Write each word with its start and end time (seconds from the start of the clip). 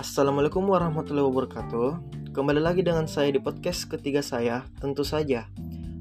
Assalamualaikum 0.00 0.64
warahmatullahi 0.64 1.28
wabarakatuh. 1.28 1.88
Kembali 2.32 2.56
lagi 2.56 2.80
dengan 2.80 3.04
saya 3.04 3.36
di 3.36 3.36
podcast 3.36 3.84
ketiga 3.84 4.24
saya, 4.24 4.64
tentu 4.80 5.04
saja 5.04 5.44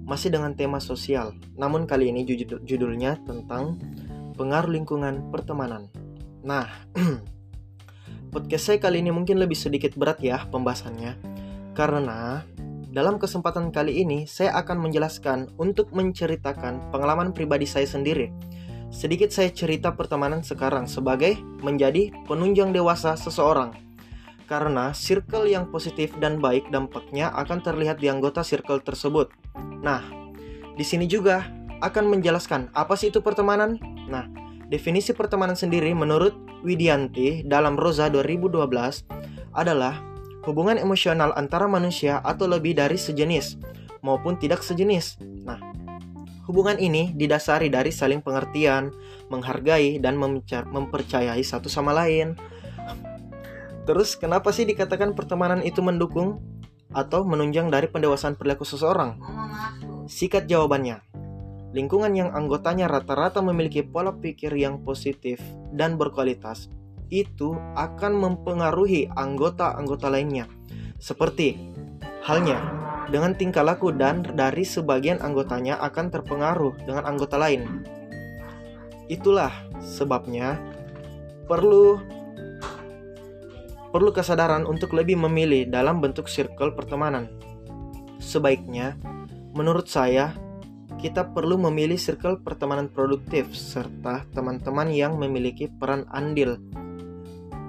masih 0.07 0.31
dengan 0.31 0.55
tema 0.55 0.79
sosial. 0.79 1.35
Namun 1.59 1.83
kali 1.83 2.07
ini 2.07 2.23
judulnya 2.63 3.19
tentang 3.27 3.75
pengaruh 4.39 4.71
lingkungan 4.71 5.27
pertemanan. 5.35 5.91
Nah, 6.47 6.71
podcast 8.31 8.71
saya 8.71 8.79
kali 8.79 9.03
ini 9.03 9.11
mungkin 9.11 9.35
lebih 9.35 9.59
sedikit 9.59 9.99
berat 9.99 10.23
ya 10.23 10.47
pembahasannya. 10.47 11.19
Karena 11.75 12.39
dalam 12.95 13.19
kesempatan 13.19 13.67
kali 13.75 13.99
ini 13.99 14.23
saya 14.31 14.55
akan 14.63 14.79
menjelaskan 14.79 15.59
untuk 15.59 15.91
menceritakan 15.91 16.87
pengalaman 16.95 17.35
pribadi 17.35 17.67
saya 17.67 17.83
sendiri. 17.83 18.31
Sedikit 18.95 19.35
saya 19.35 19.51
cerita 19.51 19.91
pertemanan 19.91 20.39
sekarang 20.39 20.87
sebagai 20.87 21.35
menjadi 21.59 22.15
penunjang 22.31 22.71
dewasa 22.71 23.19
seseorang. 23.19 23.88
Karena 24.49 24.89
circle 24.97 25.45
yang 25.45 25.69
positif 25.69 26.17
dan 26.17 26.41
baik 26.41 26.73
dampaknya 26.73 27.29
akan 27.37 27.61
terlihat 27.61 28.01
di 28.01 28.09
anggota 28.09 28.41
circle 28.41 28.81
tersebut. 28.81 29.29
Nah, 29.85 30.01
di 30.73 30.81
sini 30.81 31.05
juga 31.05 31.45
akan 31.85 32.09
menjelaskan 32.09 32.73
apa 32.73 32.97
sih 32.97 33.13
itu 33.13 33.21
pertemanan. 33.21 33.77
Nah, 34.09 34.25
definisi 34.73 35.13
pertemanan 35.13 35.53
sendiri 35.53 35.93
menurut 35.93 36.33
Widianti 36.65 37.45
dalam 37.45 37.77
Rosa 37.77 38.09
2012 38.09 38.57
adalah 39.53 40.01
hubungan 40.49 40.81
emosional 40.81 41.29
antara 41.37 41.69
manusia 41.69 42.17
atau 42.25 42.49
lebih 42.49 42.73
dari 42.73 42.97
sejenis 42.97 43.61
maupun 44.01 44.35
tidak 44.39 44.65
sejenis. 44.65 45.19
Nah, 45.45 45.59
hubungan 46.49 46.81
ini 46.81 47.13
didasari 47.13 47.69
dari 47.69 47.93
saling 47.93 48.25
pengertian, 48.25 48.89
menghargai, 49.29 50.01
dan 50.01 50.17
mempercayai 50.17 51.43
satu 51.45 51.69
sama 51.69 51.93
lain. 51.93 52.33
Terus, 53.89 54.13
kenapa 54.13 54.53
sih 54.53 54.69
dikatakan 54.69 55.17
pertemanan 55.17 55.65
itu 55.65 55.81
mendukung 55.81 56.37
atau 56.93 57.25
menunjang 57.25 57.73
dari 57.73 57.89
pendewasaan 57.89 58.37
perilaku 58.37 58.61
seseorang? 58.61 59.17
Sikat 60.05 60.45
jawabannya. 60.45 61.01
Lingkungan 61.73 62.13
yang 62.13 62.29
anggotanya 62.29 62.85
rata-rata 62.85 63.41
memiliki 63.41 63.81
pola 63.81 64.13
pikir 64.13 64.53
yang 64.53 64.85
positif 64.85 65.41
dan 65.73 65.97
berkualitas 65.97 66.69
itu 67.09 67.57
akan 67.73 68.13
mempengaruhi 68.13 69.09
anggota-anggota 69.09 70.13
lainnya. 70.13 70.45
Seperti 71.01 71.57
halnya 72.21 72.61
dengan 73.09 73.33
tingkah 73.33 73.65
laku 73.65 73.89
dan 73.89 74.21
dari 74.21 74.69
sebagian 74.69 75.17
anggotanya 75.17 75.81
akan 75.81 76.13
terpengaruh 76.13 76.77
dengan 76.85 77.09
anggota 77.09 77.41
lain. 77.41 77.81
Itulah 79.09 79.49
sebabnya 79.81 80.61
perlu 81.49 82.18
perlu 83.89 84.13
kesadaran 84.13 84.69
untuk 84.69 84.93
lebih 84.93 85.17
memilih 85.17 85.65
dalam 85.65 85.97
bentuk 85.97 86.29
circle 86.29 86.77
pertemanan. 86.77 87.25
Sebaiknya, 88.21 88.93
menurut 89.57 89.89
saya, 89.89 90.33
kita 91.01 91.33
perlu 91.33 91.57
memilih 91.57 91.97
circle 91.97 92.43
pertemanan 92.43 92.91
produktif 92.91 93.49
serta 93.55 94.27
teman-teman 94.35 94.91
yang 94.93 95.17
memiliki 95.17 95.71
peran 95.71 96.05
andil 96.13 96.59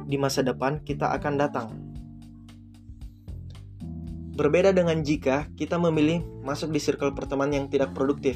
di 0.05 0.19
masa 0.19 0.43
depan 0.43 0.83
kita 0.83 1.15
akan 1.15 1.35
datang. 1.39 1.69
Berbeda 4.35 4.73
dengan 4.73 5.05
jika 5.05 5.47
kita 5.55 5.77
memilih 5.77 6.25
masuk 6.43 6.73
di 6.73 6.81
circle 6.81 7.13
pertemanan 7.13 7.65
yang 7.65 7.69
tidak 7.69 7.93
produktif, 7.93 8.35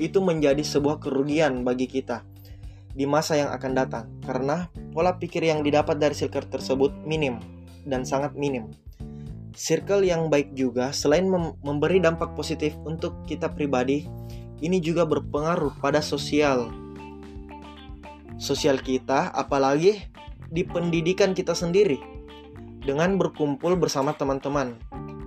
itu 0.00 0.18
menjadi 0.18 0.64
sebuah 0.64 0.98
kerugian 0.98 1.62
bagi 1.62 1.86
kita 1.86 2.31
di 2.92 3.08
masa 3.08 3.40
yang 3.40 3.50
akan 3.52 3.72
datang 3.72 4.04
karena 4.24 4.68
pola 4.92 5.16
pikir 5.16 5.44
yang 5.44 5.64
didapat 5.64 5.96
dari 5.96 6.12
circle 6.12 6.48
tersebut 6.48 6.92
minim 7.08 7.40
dan 7.88 8.04
sangat 8.04 8.36
minim. 8.36 8.70
Circle 9.52 10.08
yang 10.08 10.32
baik 10.32 10.56
juga 10.56 10.96
selain 10.96 11.28
mem 11.28 11.52
memberi 11.60 12.00
dampak 12.00 12.32
positif 12.32 12.72
untuk 12.88 13.20
kita 13.28 13.52
pribadi, 13.52 14.08
ini 14.64 14.80
juga 14.80 15.04
berpengaruh 15.04 15.76
pada 15.80 16.00
sosial. 16.00 16.72
Sosial 18.40 18.80
kita 18.80 19.28
apalagi 19.32 20.08
di 20.48 20.64
pendidikan 20.64 21.36
kita 21.36 21.52
sendiri. 21.52 22.00
Dengan 22.82 23.14
berkumpul 23.14 23.78
bersama 23.78 24.10
teman-teman, 24.10 24.74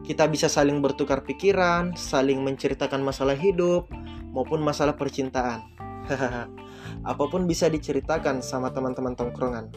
kita 0.03 0.27
bisa 0.27 0.51
saling 0.51 0.83
bertukar 0.83 1.23
pikiran, 1.23 1.95
saling 1.95 2.43
menceritakan 2.43 2.99
masalah 2.99 3.37
hidup 3.37 3.87
maupun 4.35 4.59
masalah 4.59 4.93
percintaan. 4.99 5.63
Apa 7.03 7.29
pun 7.29 7.45
bisa 7.49 7.71
diceritakan 7.71 8.41
sama 8.41 8.73
teman-teman 8.73 9.13
tongkrongan. 9.13 9.71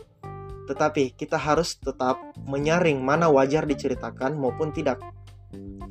Tetapi 0.67 1.17
kita 1.17 1.41
harus 1.41 1.81
tetap 1.81 2.21
menyaring 2.45 3.01
mana 3.01 3.33
wajar 3.33 3.65
diceritakan 3.65 4.37
maupun 4.37 4.73
tidak. 4.73 5.01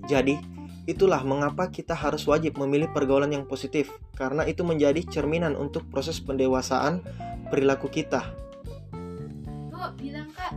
Jadi, 0.06 0.38
itulah 0.86 1.26
mengapa 1.26 1.68
kita 1.74 1.98
harus 1.98 2.24
wajib 2.30 2.62
memilih 2.62 2.94
pergaulan 2.94 3.34
yang 3.34 3.50
positif, 3.50 3.90
karena 4.14 4.46
itu 4.46 4.62
menjadi 4.62 5.02
cerminan 5.10 5.58
untuk 5.58 5.90
proses 5.90 6.22
pendewasaan 6.22 7.02
perilaku 7.50 7.90
kita 7.90 8.48
bilang 9.98 10.30
kak 10.30 10.54